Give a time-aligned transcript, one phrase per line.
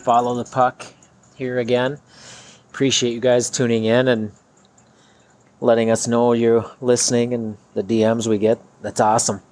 [0.00, 0.86] follow the puck
[1.36, 1.98] here again.
[2.70, 4.32] Appreciate you guys tuning in and
[5.60, 8.58] letting us know you're listening and the DMs we get.
[8.80, 9.42] That's awesome.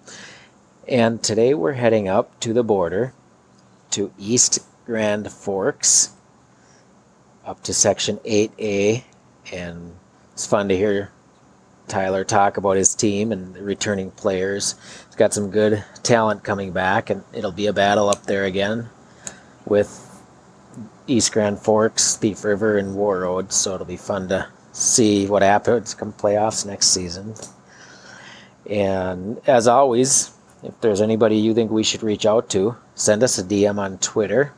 [0.86, 3.12] And today we're heading up to the border
[3.90, 6.12] to East Grand Forks,
[7.44, 9.04] up to Section 8A.
[9.52, 9.96] And
[10.32, 11.12] it's fun to hear
[11.88, 14.76] Tyler talk about his team and the returning players.
[15.06, 18.88] He's got some good talent coming back, and it'll be a battle up there again
[19.66, 20.07] with
[21.08, 23.50] East Grand Forks, Thief River, and Warroad.
[23.50, 27.34] So it'll be fun to see what happens come playoffs next season.
[28.68, 30.30] And as always,
[30.62, 33.98] if there's anybody you think we should reach out to, send us a DM on
[33.98, 34.52] Twitter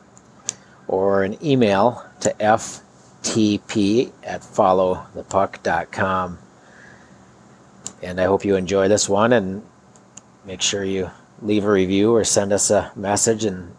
[0.87, 6.39] or an email to ftp at followthepuck.com.
[8.03, 9.63] And I hope you enjoy this one and
[10.45, 11.11] make sure you
[11.41, 13.75] leave a review or send us a message and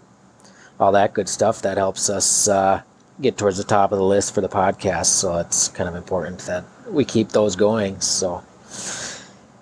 [0.82, 1.62] all that good stuff.
[1.62, 2.82] That helps us uh,
[3.20, 5.06] get towards the top of the list for the podcast.
[5.06, 8.00] So it's kind of important that we keep those going.
[8.00, 8.42] So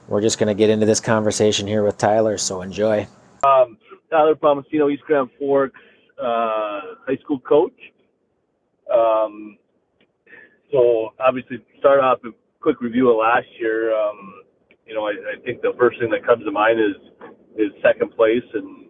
[0.08, 2.38] we're just going to get into this conversation here with Tyler.
[2.38, 3.06] So enjoy.
[3.44, 3.78] Um,
[4.10, 5.78] Tyler Palmiscno, East Grand Forks
[6.20, 7.76] uh, high school coach.
[8.92, 9.56] Um,
[10.72, 13.96] so obviously, start off a quick review of last year.
[13.96, 14.42] Um,
[14.86, 16.96] you know, I, I think the first thing that comes to mind is
[17.56, 18.86] is second place and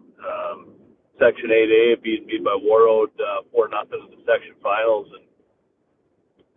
[1.21, 5.25] Section 8A being beat by Warroad uh, four nothing in the section finals, and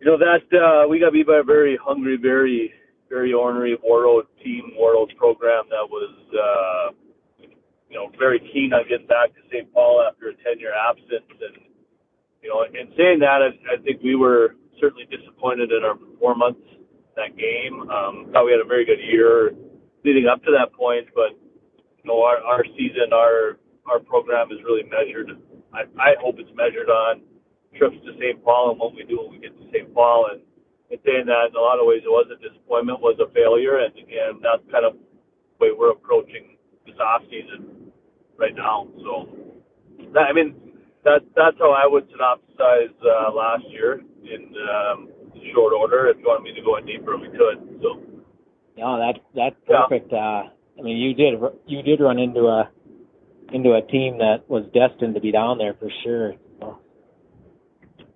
[0.00, 2.72] you know that uh, we got beat by a very hungry, very
[3.08, 6.94] very ornery Warroad team, Warroad program that was uh,
[7.88, 9.72] you know very keen on getting back to St.
[9.72, 11.62] Paul after a 10 year absence, and
[12.42, 16.58] you know in saying that, I, I think we were certainly disappointed in our performance
[17.16, 17.88] that game.
[17.90, 19.52] Um, thought we had a very good year
[20.04, 21.38] leading up to that point, but
[22.02, 25.30] you know our our season, our our program is really measured.
[25.72, 27.22] I, I hope it's measured on
[27.76, 28.42] trips to St.
[28.44, 29.92] Paul and what we do when we get to St.
[29.92, 30.30] Paul.
[30.32, 30.40] And
[30.90, 33.82] in saying that, in a lot of ways, it was a disappointment, was a failure,
[33.82, 36.56] and and that's kind of the way we're approaching
[36.86, 37.90] this off season
[38.38, 38.88] right now.
[39.02, 39.28] So,
[40.12, 40.54] that, I mean,
[41.04, 45.08] that that's how I would synopsize uh, last year in um,
[45.52, 46.08] short order.
[46.08, 47.80] If you want me to go in deeper, we could.
[47.82, 48.00] So.
[48.76, 50.12] No, that that's perfect.
[50.12, 50.18] Yeah.
[50.18, 50.42] Uh,
[50.78, 51.34] I mean, you did
[51.66, 52.70] you did run into a
[53.52, 56.34] into a team that was destined to be down there for sure.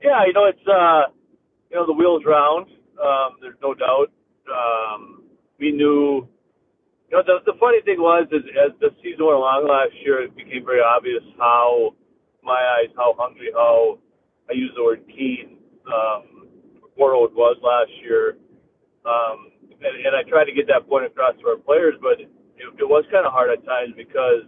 [0.02, 1.10] Yeah, you know it's uh,
[1.70, 2.66] you know the wheels round.
[3.02, 4.10] Um, there's no doubt.
[4.48, 5.24] Um,
[5.58, 6.28] we knew.
[7.10, 10.22] You know the the funny thing was is as the season went along last year,
[10.22, 11.94] it became very obvious how
[12.42, 13.98] my eyes how hungry how
[14.48, 15.58] I use the word keen
[15.88, 16.48] um,
[16.98, 18.36] Warroad was last year.
[19.04, 22.28] Um, and, and I tried to get that point across to our players, but it,
[22.58, 24.44] it was kind of hard at times because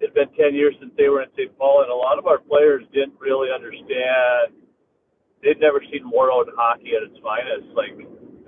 [0.00, 1.52] it's been 10 years since they were in St.
[1.60, 4.56] Paul, and a lot of our players didn't really understand.
[5.44, 7.92] They'd never seen Warroad hockey at its finest, like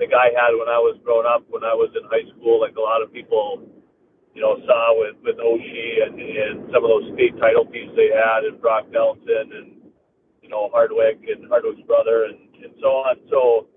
[0.00, 2.60] the guy had when I was growing up, when I was in high school.
[2.60, 3.68] Like a lot of people,
[4.32, 8.08] you know, saw with with Oshie and, and some of those state title teams they
[8.12, 9.68] had, and Brock Nelson, and
[10.40, 13.16] you know Hardwick and Hardwick's brother, and and so on.
[13.28, 13.68] So,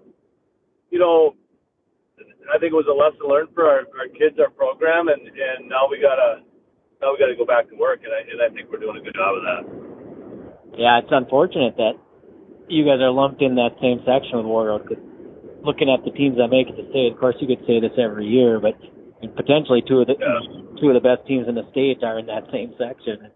[0.91, 1.35] you know,
[2.51, 5.67] I think it was a lesson learned for our, our kids, our program, and and
[5.67, 6.43] now we gotta
[7.05, 8.97] now we got to go back to work, and I, and I think we're doing
[8.97, 9.63] a good job of that.
[10.73, 12.01] Yeah, it's unfortunate that
[12.65, 14.89] you guys are lumped in that same section with Warroad.
[14.89, 14.97] Cause
[15.61, 17.93] looking at the teams that make it to state, of course, you could say this
[18.01, 18.73] every year, but
[19.37, 20.41] potentially two of the yeah.
[20.81, 23.29] two of the best teams in the state are in that same section.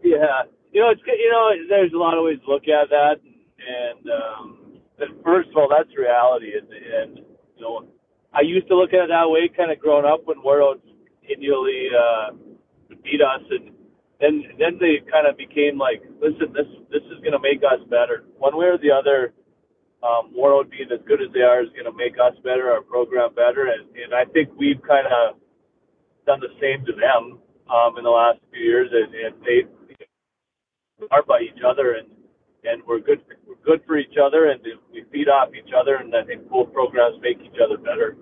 [0.00, 3.20] Yeah, you know, it's you know, there's a lot of ways to look at that,
[3.20, 4.80] and um,
[5.20, 7.12] first of all, that's reality, and, and
[7.56, 7.84] you know,
[8.32, 10.80] I used to look at it that way, kind of growing up when Warroad
[11.20, 11.92] continually.
[11.92, 12.49] Uh,
[13.02, 13.70] beat us, and
[14.20, 17.80] then then they kind of became like, listen, this this is going to make us
[17.88, 19.32] better, one way or the other.
[20.00, 22.80] Um, Warroad being as good as they are is going to make us better, our
[22.80, 25.36] program better, and, and I think we've kind of
[26.24, 27.36] done the same to them
[27.68, 29.68] um, in the last few years, and, and they
[31.10, 32.08] are by each other, and
[32.64, 34.60] and we're good we're good for each other, and
[34.92, 38.16] we feed off each other, and I think both programs make each other better.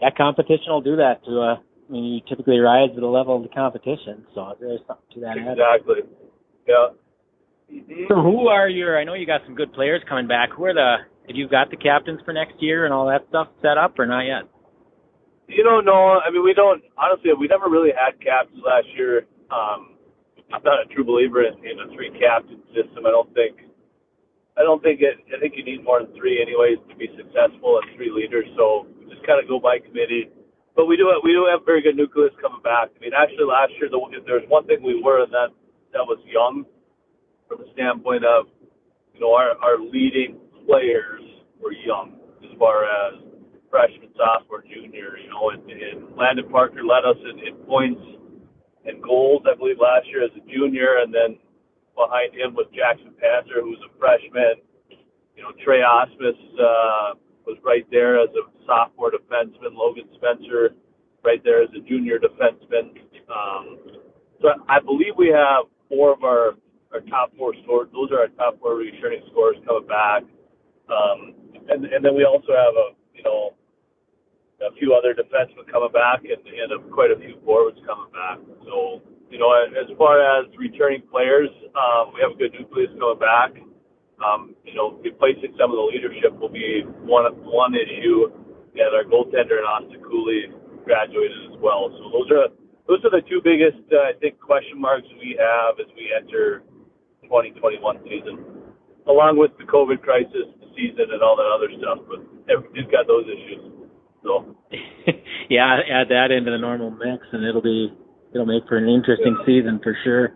[0.00, 1.56] That competition will do that to uh,
[1.88, 5.20] I mean, you typically rise to the level of the competition, so there's something to
[5.20, 5.36] that.
[5.36, 6.06] Exactly.
[6.66, 6.94] Yeah.
[8.08, 8.98] So who are your?
[8.98, 10.50] I know you got some good players coming back.
[10.56, 11.08] Who are the?
[11.26, 14.06] Have you got the captains for next year and all that stuff set up, or
[14.06, 14.44] not yet?
[15.48, 16.20] You don't know.
[16.20, 16.82] I mean, we don't.
[16.96, 19.26] Honestly, we never really had captains last year.
[19.50, 19.96] Um,
[20.52, 23.06] I'm not a true believer in, in a three captain system.
[23.06, 23.56] I don't think.
[24.56, 25.16] I don't think it.
[25.32, 28.44] I think you need more than three, anyways, to be successful as three leaders.
[28.56, 30.28] So just kind of go by committee
[30.76, 32.90] but we do have, we do have very good nucleus coming back.
[32.94, 35.50] I mean, actually, last year the, if there was one thing we were, and that
[35.92, 36.64] that was young.
[37.48, 38.46] from the standpoint of,
[39.14, 41.20] you know, our, our leading players
[41.60, 43.20] were young as far as
[43.70, 48.00] freshman, sophomore, junior, you know, and, and Landon Parker led us in, in points
[48.84, 51.38] and goals, I believe, last year as a junior, and then
[51.96, 54.64] behind him was Jackson Panzer, who's a freshman.
[55.36, 57.14] You know, Trey Osmus uh,
[57.46, 59.74] was right there as a sophomore defenseman.
[59.74, 60.74] Logan Spencer
[61.24, 62.98] right there as a junior defenseman.
[63.30, 63.78] Um,
[64.40, 66.54] so I believe we have four of our,
[66.92, 67.88] our top four scores.
[67.92, 70.22] Those are our top four returning scores coming back.
[70.90, 71.34] Um,
[71.68, 73.54] and, and then we also have a, you know,
[74.62, 78.38] a few other defensemen coming back and, and a, quite a few forwards coming back.
[78.66, 83.18] So, you know, as far as returning players, um, we have a good nucleus coming
[83.18, 83.54] back.
[84.22, 88.30] Um, you know, replacing some of the leadership will be one one issue,
[88.74, 90.46] and our goaltender and Austin Cooley
[90.84, 91.90] graduated as well.
[91.90, 92.46] So those are
[92.86, 96.62] those are the two biggest, uh, I think, question marks we have as we enter
[97.22, 98.38] 2021 season,
[99.06, 102.04] along with the COVID crisis, the season, and all that other stuff.
[102.06, 103.72] But everybody's got those issues.
[104.22, 104.56] So
[105.50, 107.92] yeah, add that into the normal mix, and it'll be
[108.34, 109.46] it'll make for an interesting yeah.
[109.46, 110.34] season for sure.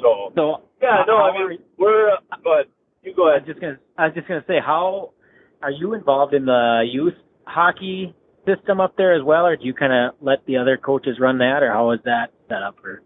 [0.00, 2.10] So, so yeah, no, I mean we're.
[2.10, 2.70] Uh, but
[3.02, 3.42] you go ahead.
[3.42, 5.12] I was just gonna I was just gonna say, how
[5.62, 7.14] are you involved in the youth
[7.44, 8.14] hockey
[8.46, 11.38] system up there as well, or do you kind of let the other coaches run
[11.38, 13.02] that, or how is that set up for?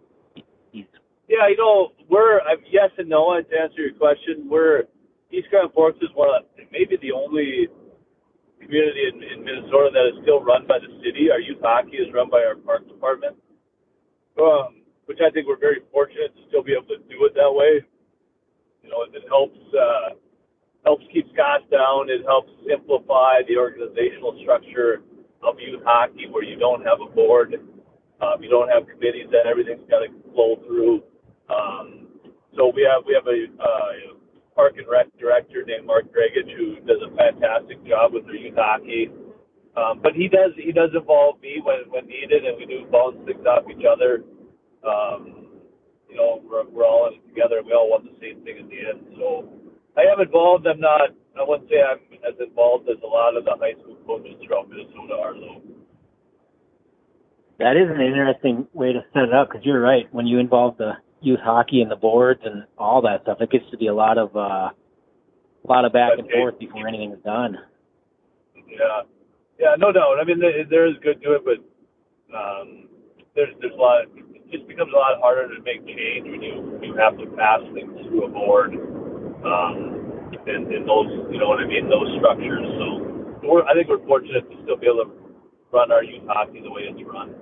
[1.28, 3.34] Yeah, you know, we're uh, yes and no.
[3.34, 4.84] To answer your question, we're
[5.32, 7.66] East Grand Forks is one of maybe the only
[8.62, 11.30] community in, in Minnesota that is still run by the city.
[11.30, 13.36] Our youth hockey is run by our park department,
[14.38, 16.95] um, which I think we're very fortunate to still be able to
[17.46, 17.86] that way.
[18.82, 20.18] You know, it helps uh,
[20.84, 22.10] helps keep costs down.
[22.10, 25.02] It helps simplify the organizational structure
[25.42, 27.54] of youth hockey, where you don't have a board,
[28.22, 31.02] um, you don't have committees, and everything's got to flow through.
[31.46, 32.10] Um,
[32.56, 34.18] so we have we have a uh,
[34.54, 38.56] park and rec director named Mark Dragich who does a fantastic job with their youth
[38.56, 39.10] hockey.
[39.76, 43.18] Um, but he does he does involve me when when needed, and we do bounce
[43.26, 44.24] things off each other.
[44.86, 45.45] Um,
[46.16, 48.56] you know, we're, we're all in it together, and we all want the same thing
[48.56, 49.04] in the end.
[49.20, 49.52] So
[49.96, 50.66] I am involved.
[50.66, 51.12] I'm not.
[51.36, 54.70] I wouldn't say I'm as involved as a lot of the high school coaches throughout
[54.70, 55.60] Minnesota are, though.
[57.58, 60.08] That is an interesting way to set it up because you're right.
[60.12, 63.38] When you involve the youth hockey and the boards and all that stuff.
[63.40, 66.86] It gets to be a lot of uh, a lot of back and forth before
[66.86, 67.56] anything is done.
[68.54, 69.02] Yeah,
[69.58, 70.16] yeah, no doubt.
[70.20, 72.88] I mean, there, is good to it, but um,
[73.34, 74.04] there's there's a lot.
[74.50, 77.90] Just becomes a lot harder to make change when you you have to pass things
[78.06, 78.74] through a board.
[79.44, 79.96] Um,
[80.46, 82.62] and, and those, you know what I mean, those structures.
[82.78, 85.10] So we're, I think we're fortunate to still be able to
[85.72, 87.34] run our youth hockey the way it's run.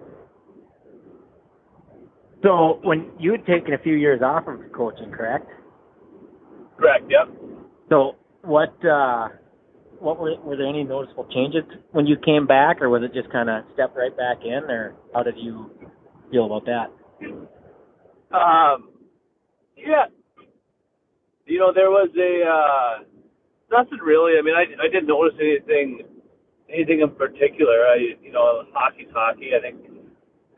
[2.43, 5.49] So when you had taken a few years off of coaching, correct?
[6.77, 7.05] Correct.
[7.09, 7.35] Yep.
[7.89, 9.29] So what uh,
[9.99, 11.62] what were were there any noticeable changes
[11.93, 14.95] when you came back, or was it just kind of step right back in, or
[15.15, 15.71] how did you
[16.34, 16.90] feel about that?
[18.34, 18.90] Um,
[19.78, 20.10] yeah,
[21.46, 23.05] you know there was a uh,
[23.70, 24.34] nothing really.
[24.38, 26.03] I mean, I I didn't notice anything
[26.69, 27.86] anything in particular.
[27.86, 29.55] I you know hockey's hockey.
[29.56, 29.79] I think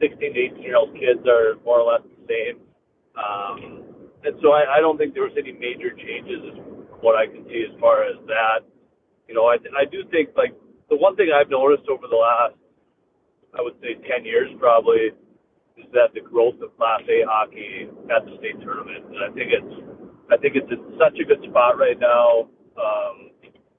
[0.00, 2.56] 16 to 18 year old kids are more or less the same.
[3.16, 3.84] Um,
[4.24, 6.56] and so I, I don't think there was any major changes as
[7.00, 8.64] what I can see as far as that.
[9.28, 10.52] You know, I, I do think like
[10.88, 12.56] the one thing I've noticed over the last,
[13.56, 15.16] I would say 10 years probably,
[15.76, 19.04] is that the growth of Class A hockey at the state tournament.
[19.12, 19.74] And I think it's,
[20.32, 22.48] I think it's in such a good spot right now.
[22.76, 23.30] Um,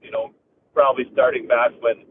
[0.01, 0.33] you know,
[0.73, 2.05] probably starting back when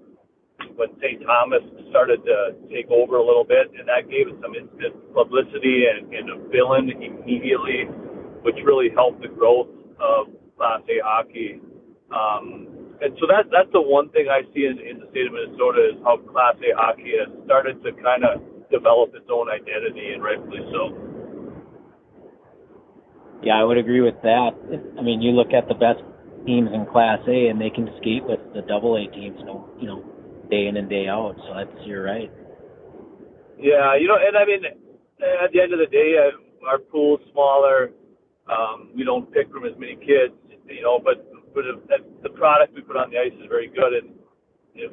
[0.76, 1.23] when St.
[1.25, 5.88] Thomas started to take over a little bit, and that gave us some instant publicity
[5.88, 7.88] and, and a fill-in immediately,
[8.43, 9.69] which really helped the growth
[10.00, 11.61] of Class A hockey.
[12.12, 12.69] Um,
[13.00, 15.93] and so that that's the one thing I see in, in the state of Minnesota
[15.93, 18.40] is how Class A hockey has started to kind of
[18.71, 20.95] develop its own identity, and rightfully so.
[23.43, 24.51] Yeah, I would agree with that.
[24.99, 26.01] I mean, you look at the best
[26.47, 29.39] teams in Class A, and they can skate with the Double A teams.
[29.45, 30.03] No, you know,
[30.51, 31.37] day in and day out.
[31.37, 32.31] So that's you're right.
[33.59, 37.21] Yeah, you know, and I mean, at the end of the day, uh, our pool's
[37.33, 37.91] smaller.
[38.49, 40.35] Um, we don't pick from as many kids,
[40.69, 41.65] you know, but but
[42.23, 43.93] the product we put on the ice is very good.
[43.95, 44.16] And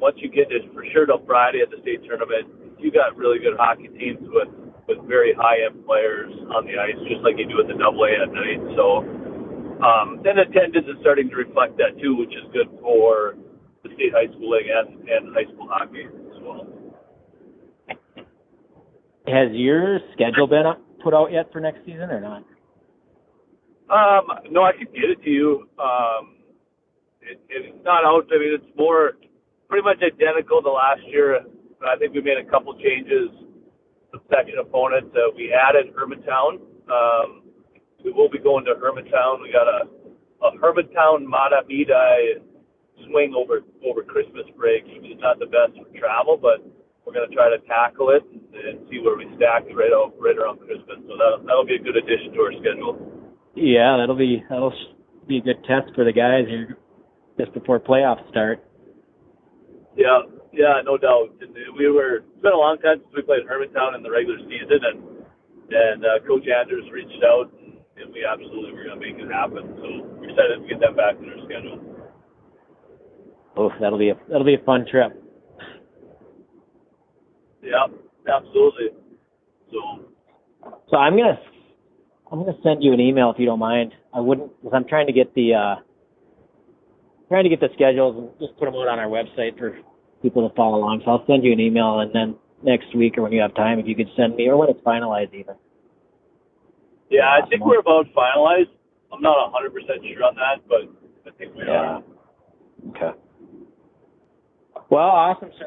[0.00, 2.48] once you get this, for sure, till Friday at the state tournament,
[2.78, 4.48] you got really good hockey teams with
[4.86, 8.04] with very high end players on the ice, just like you do at the Double
[8.04, 8.60] A at night.
[8.76, 9.04] So.
[9.74, 13.34] Um, then attendance is starting to reflect that too, which is good for
[13.82, 16.66] the state high school league and, and high school hockey as well.
[19.26, 20.64] Has your schedule been
[21.02, 22.44] put out yet for next season or not?
[23.90, 25.68] Um, no, I could get it to you.
[25.78, 26.36] Um,
[27.20, 28.26] it, it's not out.
[28.32, 29.12] I mean, it's more
[29.68, 31.40] pretty much identical to last year.
[31.84, 33.30] I think we made a couple changes.
[34.12, 35.10] The section opponents.
[35.10, 36.62] Uh, we added Hermantown.
[36.86, 37.42] Um,
[38.04, 39.42] we will be going to Hermantown.
[39.42, 39.90] We got a,
[40.46, 42.38] a Hermantown Matamidi
[43.10, 46.62] swing over over Christmas break, which is not the best for travel, but
[47.04, 50.38] we're going to try to tackle it and see where we stack right out right
[50.38, 51.02] around Christmas.
[51.08, 52.94] So that that'll be a good addition to our schedule.
[53.54, 54.72] Yeah, that'll be that'll
[55.26, 56.78] be a good test for the guys here
[57.38, 58.64] just before playoffs start.
[59.96, 61.30] Yeah, yeah, no doubt.
[61.40, 64.38] And we were it's been a long time since we played Hermantown in the regular
[64.46, 64.98] season, and
[65.70, 69.30] and uh, Coach Andrews reached out, and, and we absolutely were going to make it
[69.30, 69.62] happen.
[69.78, 69.86] So
[70.18, 71.78] we're excited to get them back in our schedule.
[73.56, 75.12] Oh, that'll be a that'll be a fun trip.
[77.62, 77.86] Yeah,
[78.28, 78.90] absolutely.
[79.70, 80.10] So.
[80.90, 81.38] So I'm gonna
[82.30, 83.92] I'm gonna send you an email if you don't mind.
[84.12, 85.74] I wouldn't because I'm trying to get the uh
[87.28, 89.76] trying to get the schedules and just put them out on our website for
[90.22, 91.02] people to follow along.
[91.04, 93.78] So I'll send you an email and then next week or when you have time,
[93.78, 95.54] if you could send me or when it's finalized even.
[97.10, 98.70] Yeah, I think we're about finalized.
[99.12, 99.70] I'm not 100%
[100.14, 100.88] sure on that, but
[101.26, 101.72] I think we Yeah.
[101.72, 102.02] are.
[102.90, 103.18] Okay.
[104.90, 105.50] Well, awesome.
[105.58, 105.66] sir.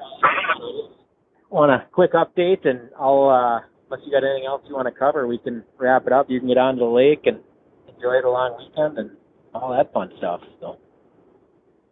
[1.50, 4.92] Want a quick update, and I'll uh, unless you got anything else you want to
[4.92, 6.30] cover, we can wrap it up.
[6.30, 7.38] You can get on to the lake and
[7.88, 9.12] enjoy the long weekend and
[9.54, 10.42] all that fun stuff.
[10.60, 10.78] So.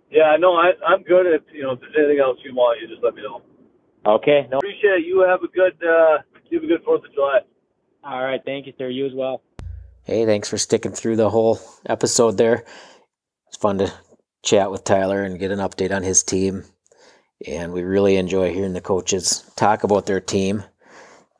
[0.10, 1.26] Yeah, no, I, I'm good.
[1.28, 3.42] If you know, if there's anything else you want, you just let me know.
[4.06, 4.48] Okay.
[4.52, 4.58] No.
[4.58, 5.06] Appreciate it.
[5.06, 6.20] You have a good, uh,
[6.50, 7.40] you have a good Fourth of July.
[8.04, 8.42] All right.
[8.46, 8.88] Thank you, sir.
[8.90, 9.42] You as well.
[10.04, 12.64] Hey, thanks for sticking through the whole episode there.
[13.48, 13.92] It's fun to
[14.44, 16.64] chat with Tyler and get an update on his team.
[17.48, 20.64] And we really enjoy hearing the coaches talk about their team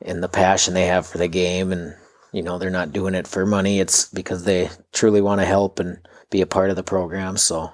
[0.02, 1.72] and the passion they have for the game.
[1.72, 1.94] And,
[2.32, 5.78] you know, they're not doing it for money, it's because they truly want to help
[5.78, 5.98] and
[6.30, 7.36] be a part of the program.
[7.36, 7.72] So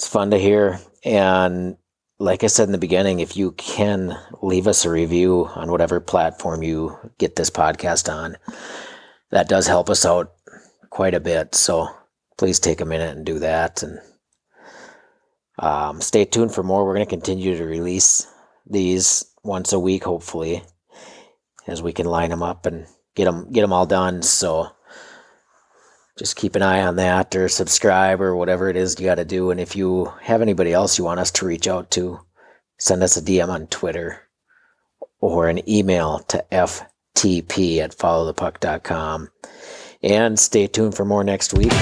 [0.00, 0.80] it's fun to hear.
[1.04, 1.76] And
[2.18, 6.00] like I said in the beginning, if you can leave us a review on whatever
[6.00, 8.38] platform you get this podcast on,
[9.28, 10.32] that does help us out
[10.88, 11.54] quite a bit.
[11.54, 11.86] So
[12.38, 13.82] please take a minute and do that.
[13.82, 14.00] And
[15.58, 16.86] um, stay tuned for more.
[16.86, 18.26] We're going to continue to release
[18.66, 20.62] these once a week, hopefully,
[21.66, 24.22] as we can line them up and get them get them all done.
[24.22, 24.70] So
[26.20, 29.24] just keep an eye on that, or subscribe, or whatever it is you got to
[29.24, 29.50] do.
[29.50, 32.20] And if you have anybody else you want us to reach out to,
[32.78, 34.28] send us a DM on Twitter
[35.20, 39.30] or an email to ftp at followthepuck.com.
[40.02, 41.72] And stay tuned for more next week.